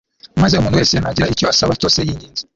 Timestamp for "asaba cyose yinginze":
1.53-2.41